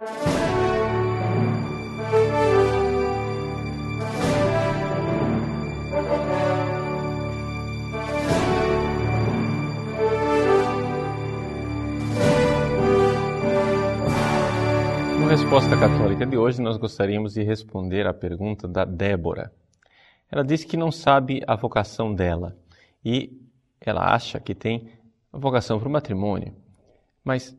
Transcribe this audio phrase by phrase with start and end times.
[0.00, 0.06] No
[15.28, 19.52] Resposta Católica de hoje, nós gostaríamos de responder à pergunta da Débora.
[20.32, 22.56] Ela disse que não sabe a vocação dela
[23.04, 23.38] e
[23.78, 24.88] ela acha que tem
[25.30, 26.54] vocação para o matrimônio.
[27.22, 27.54] Mas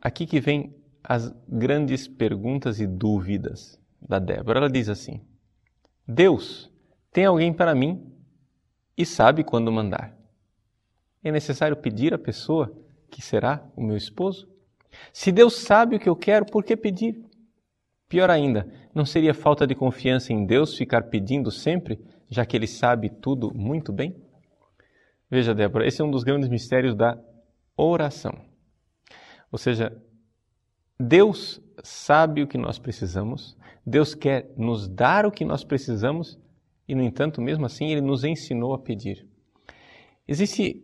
[0.00, 4.60] aqui que vem as grandes perguntas e dúvidas da Débora.
[4.60, 5.20] Ela diz assim:
[6.08, 6.72] Deus
[7.12, 8.10] tem alguém para mim
[8.96, 10.16] e sabe quando mandar.
[11.22, 12.74] É necessário pedir à pessoa
[13.10, 14.48] que será o meu esposo?
[15.12, 17.22] Se Deus sabe o que eu quero, por que pedir?
[18.08, 21.98] Pior ainda, não seria falta de confiança em Deus ficar pedindo sempre,
[22.28, 24.14] já que Ele sabe tudo muito bem?
[25.30, 27.18] Veja, Débora, esse é um dos grandes mistérios da
[27.76, 28.38] oração.
[29.50, 29.96] Ou seja,
[30.98, 36.38] Deus sabe o que nós precisamos, Deus quer nos dar o que nós precisamos
[36.88, 39.26] e, no entanto, mesmo assim, Ele nos ensinou a pedir.
[40.26, 40.82] Existe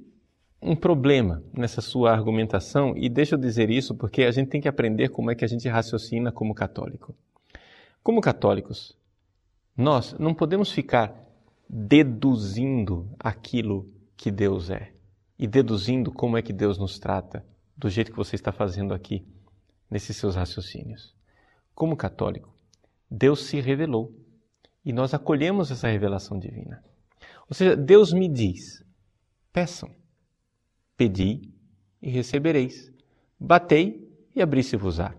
[0.61, 4.69] um problema nessa sua argumentação, e deixa eu dizer isso porque a gente tem que
[4.69, 7.15] aprender como é que a gente raciocina como católico.
[8.03, 8.97] Como católicos,
[9.77, 11.15] nós não podemos ficar
[11.69, 13.87] deduzindo aquilo
[14.17, 14.93] que Deus é
[15.39, 19.25] e deduzindo como é que Deus nos trata, do jeito que você está fazendo aqui,
[19.91, 21.15] nesses seus raciocínios.
[21.75, 22.55] Como católico,
[23.11, 24.15] Deus se revelou
[24.85, 26.83] e nós acolhemos essa revelação divina.
[27.49, 28.85] Ou seja, Deus me diz:
[29.53, 29.91] peçam.
[30.97, 31.41] Pedi
[32.01, 32.93] e recebereis.
[33.39, 35.15] Batei e abri-se-vos-á.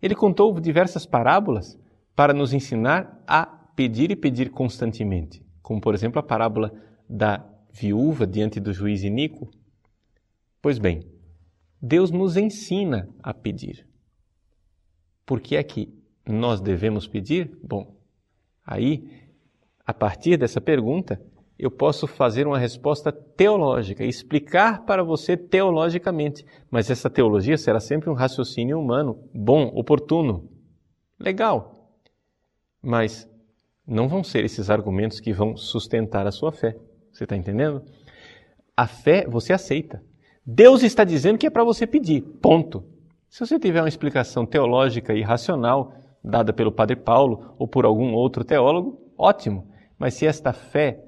[0.00, 1.78] Ele contou diversas parábolas
[2.14, 6.72] para nos ensinar a pedir e pedir constantemente, como por exemplo a parábola
[7.08, 9.50] da viúva diante do juiz iníquo.
[10.62, 11.02] Pois bem,
[11.82, 13.86] Deus nos ensina a pedir.
[15.26, 15.92] Por que é que
[16.26, 17.56] nós devemos pedir?
[17.62, 17.94] Bom,
[18.64, 19.08] aí,
[19.86, 21.20] a partir dessa pergunta,
[21.58, 28.10] eu posso fazer uma resposta teológica, explicar para você teologicamente, mas essa teologia será sempre
[28.10, 30.48] um raciocínio humano, bom, oportuno,
[31.18, 31.90] legal.
[32.82, 33.28] Mas
[33.86, 36.76] não vão ser esses argumentos que vão sustentar a sua fé.
[37.12, 37.82] Você está entendendo?
[38.76, 40.02] A fé você aceita.
[40.44, 42.84] Deus está dizendo que é para você pedir, ponto.
[43.34, 48.12] Se você tiver uma explicação teológica e racional dada pelo Padre Paulo ou por algum
[48.12, 49.68] outro teólogo, ótimo.
[49.98, 51.04] Mas se esta fé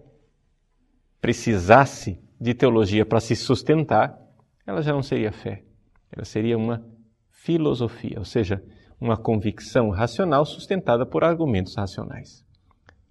[1.20, 4.20] precisasse de teologia para se sustentar,
[4.66, 5.62] ela já não seria fé.
[6.10, 6.84] Ela seria uma
[7.30, 8.60] filosofia, ou seja,
[9.00, 12.44] uma convicção racional sustentada por argumentos racionais.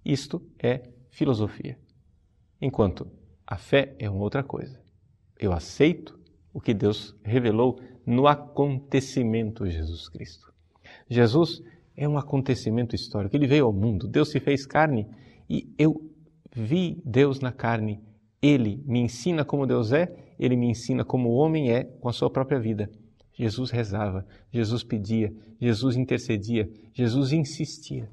[0.04, 1.78] Isto é filosofia.
[2.60, 3.10] Enquanto
[3.46, 4.78] a fé é uma outra coisa.
[5.38, 6.20] Eu aceito
[6.52, 10.52] o que Deus revelou no acontecimento Jesus Cristo.
[11.10, 11.62] Jesus
[11.96, 13.34] é um acontecimento histórico.
[13.34, 15.08] Ele veio ao mundo, Deus se fez carne
[15.50, 16.08] e eu
[16.54, 18.00] vi Deus na carne.
[18.40, 22.12] Ele me ensina como Deus é, ele me ensina como o homem é com a
[22.12, 22.90] sua própria vida.
[23.32, 28.08] Jesus rezava, Jesus pedia, Jesus intercedia, Jesus insistia.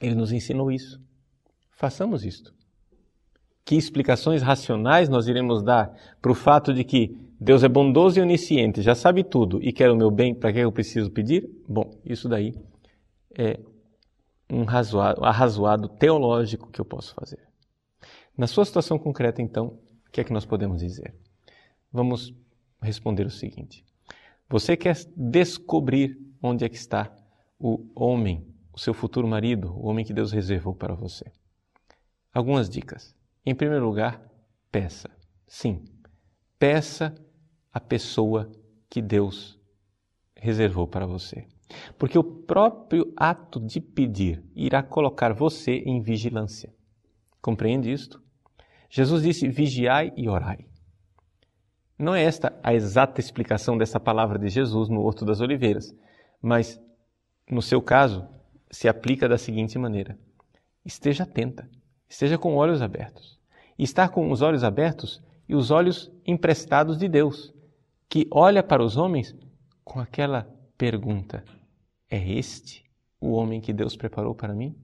[0.00, 1.00] Ele nos ensinou isso.
[1.70, 2.54] Façamos isto.
[3.68, 8.22] Que explicações racionais nós iremos dar para o fato de que Deus é bondoso e
[8.22, 11.46] onisciente, já sabe tudo e quer o meu bem, para que eu preciso pedir?
[11.68, 12.54] Bom, isso daí
[13.36, 13.60] é
[14.48, 17.46] um razoado, arrazoado teológico que eu posso fazer.
[18.34, 21.14] Na sua situação concreta, então, o que é que nós podemos dizer?
[21.92, 22.34] Vamos
[22.80, 23.84] responder o seguinte:
[24.48, 27.14] você quer descobrir onde é que está
[27.60, 31.30] o homem, o seu futuro marido, o homem que Deus reservou para você?
[32.32, 33.17] Algumas dicas.
[33.48, 34.20] Em primeiro lugar,
[34.70, 35.08] peça.
[35.46, 35.82] Sim,
[36.58, 37.14] peça
[37.72, 38.52] a pessoa
[38.90, 39.58] que Deus
[40.36, 41.46] reservou para você.
[41.96, 46.74] Porque o próprio ato de pedir irá colocar você em vigilância.
[47.40, 48.22] Compreende isto?
[48.90, 50.66] Jesus disse: vigiai e orai.
[51.98, 55.90] Não é esta a exata explicação dessa palavra de Jesus no Horto das Oliveiras,
[56.42, 56.78] mas,
[57.50, 58.28] no seu caso,
[58.70, 60.18] se aplica da seguinte maneira:
[60.84, 61.66] esteja atenta,
[62.06, 63.37] esteja com olhos abertos.
[63.78, 67.54] E estar com os olhos abertos e os olhos emprestados de Deus,
[68.08, 69.34] que olha para os homens
[69.84, 71.44] com aquela pergunta:
[72.10, 72.84] é este
[73.20, 74.76] o homem que Deus preparou para mim?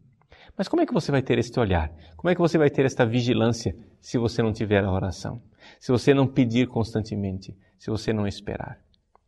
[0.56, 1.92] Mas como é que você vai ter este olhar?
[2.16, 5.42] Como é que você vai ter esta vigilância se você não tiver a oração?
[5.80, 7.56] Se você não pedir constantemente?
[7.78, 8.78] Se você não esperar?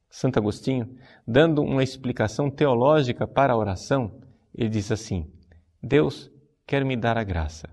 [0.09, 0.97] Santo Agostinho,
[1.27, 4.21] dando uma explicação teológica para a oração,
[4.55, 5.31] ele diz assim:
[5.83, 6.31] Deus
[6.67, 7.69] quer me dar a graça.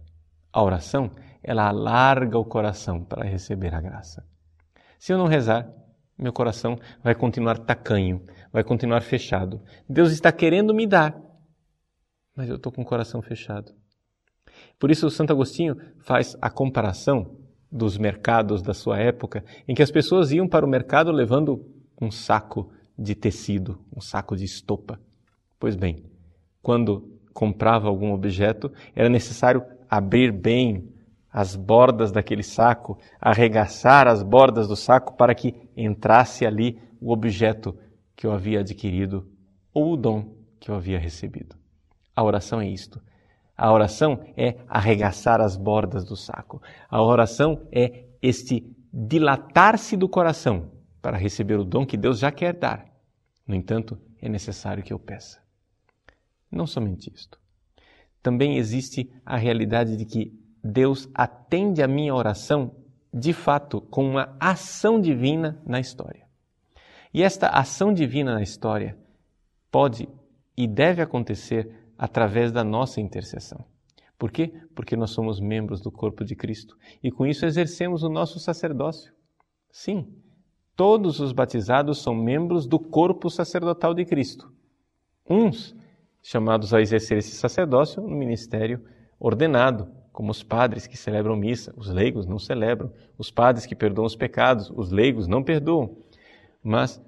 [0.51, 1.12] A oração,
[1.44, 4.25] ela alarga o coração para receber a graça.
[4.98, 5.69] Se eu não rezar,
[6.18, 9.62] meu coração vai continuar tacanho, vai continuar fechado.
[9.90, 11.19] Deus está querendo me dar,
[12.36, 13.74] mas eu estou com o coração fechado.
[14.80, 17.38] Por isso, Santo Agostinho faz a comparação
[17.72, 21.66] dos mercados da sua época, em que as pessoas iam para o mercado levando
[22.00, 25.00] um saco de tecido, um saco de estopa.
[25.60, 26.06] Pois bem,
[26.62, 30.94] quando comprava algum objeto, era necessário abrir bem
[31.33, 37.75] as bordas daquele saco, arregaçar as bordas do saco para que entrasse ali o objeto
[38.15, 39.27] que eu havia adquirido
[39.74, 41.56] ou o dom que eu havia recebido.
[42.15, 43.01] A oração é isto.
[43.57, 46.62] A oração é arregaçar as bordas do saco.
[46.88, 50.71] A oração é este dilatar-se do coração
[51.01, 52.85] para receber o dom que Deus já quer dar.
[53.47, 55.41] No entanto, é necessário que eu peça.
[56.51, 57.39] Não somente isto.
[58.21, 62.71] Também existe a realidade de que Deus atende a minha oração
[63.13, 66.25] de fato com uma ação divina na história.
[67.13, 68.98] E esta ação divina na história
[69.69, 70.10] pode
[70.57, 73.63] e deve acontecer através da nossa intercessão.
[74.18, 74.54] Por quê?
[74.74, 79.13] Porque nós somos membros do corpo de Cristo e com isso exercemos o nosso sacerdócio.
[79.69, 80.16] Sim,
[80.75, 84.51] todos os batizados são membros do corpo sacerdotal de Cristo.
[85.30, 85.75] Uns
[86.21, 88.83] chamados a exercer esse sacerdócio no ministério
[89.19, 94.06] ordenado, como os padres que celebram missa, os leigos não celebram, os padres que perdoam
[94.06, 95.98] os pecados, os leigos não perdoam.
[96.63, 97.01] Mas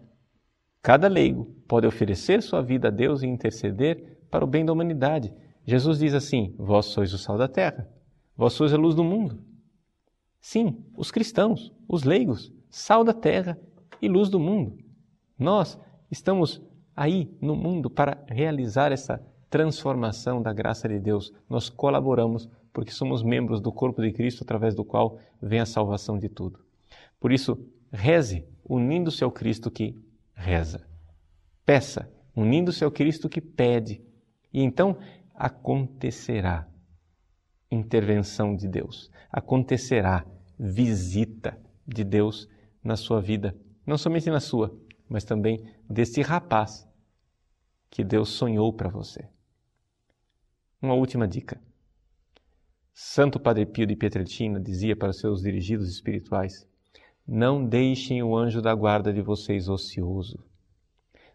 [0.81, 5.31] cada leigo pode oferecer sua vida a Deus e interceder para o bem da humanidade.
[5.63, 7.87] Jesus diz assim: Vós sois o sal da terra,
[8.35, 9.39] vós sois a luz do mundo.
[10.41, 13.57] Sim, os cristãos, os leigos, sal da terra
[14.01, 14.77] e luz do mundo.
[15.37, 15.79] Nós
[16.09, 16.59] estamos
[16.95, 21.31] aí no mundo para realizar essa transformação da graça de Deus.
[21.47, 26.19] Nós colaboramos porque somos membros do corpo de Cristo através do qual vem a salvação
[26.19, 26.59] de tudo.
[27.21, 27.57] Por isso,
[27.89, 29.97] reze unindo-se ao Cristo que
[30.33, 30.85] reza.
[31.65, 34.03] Peça unindo-se ao Cristo que pede.
[34.51, 34.97] E então
[35.33, 36.67] acontecerá
[37.71, 40.25] intervenção de Deus, acontecerá
[40.59, 41.57] visita
[41.87, 42.49] de Deus
[42.83, 43.55] na sua vida,
[43.85, 44.77] não somente na sua,
[45.07, 46.85] mas também desse rapaz
[47.89, 49.29] que Deus sonhou para você.
[50.81, 51.59] Uma última dica.
[52.97, 56.65] Santo Padre Pio de Pietrelcina dizia para seus dirigidos espirituais:
[57.27, 60.39] Não deixem o anjo da guarda de vocês ocioso.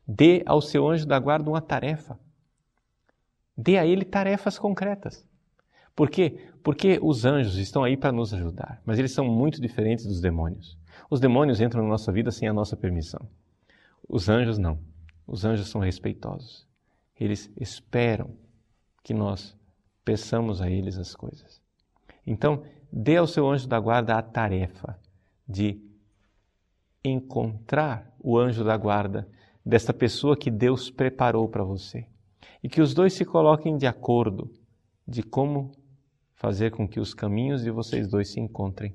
[0.08, 2.18] Dê ao seu anjo da guarda uma tarefa.
[3.54, 5.28] Dê a ele tarefas concretas.
[5.94, 6.48] Por quê?
[6.62, 10.78] Porque os anjos estão aí para nos ajudar, mas eles são muito diferentes dos demônios.
[11.10, 13.28] Os demônios entram na nossa vida sem a nossa permissão.
[14.08, 14.78] Os anjos não.
[15.26, 16.66] Os anjos são respeitosos.
[17.20, 18.30] Eles esperam
[19.02, 19.59] que nós
[20.04, 21.60] peçamos a eles as coisas.
[22.26, 22.62] Então,
[22.92, 24.98] dê ao seu anjo da guarda a tarefa
[25.48, 25.80] de
[27.04, 29.28] encontrar o anjo da guarda
[29.64, 32.06] desta pessoa que Deus preparou para você
[32.62, 34.50] e que os dois se coloquem de acordo
[35.06, 35.72] de como
[36.34, 38.94] fazer com que os caminhos de vocês dois se encontrem.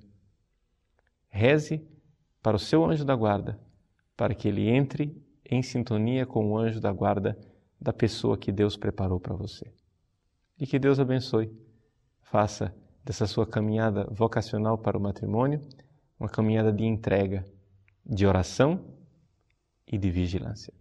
[1.30, 1.86] Reze
[2.42, 3.60] para o seu anjo da guarda,
[4.16, 5.16] para que ele entre
[5.50, 7.38] em sintonia com o anjo da guarda
[7.80, 9.72] da pessoa que Deus preparou para você.
[10.60, 11.52] E que Deus abençoe.
[12.22, 12.74] Faça
[13.04, 15.62] dessa sua caminhada vocacional para o matrimônio
[16.20, 17.46] uma caminhada de entrega,
[18.06, 18.84] de oração
[19.86, 20.74] e de vigilância.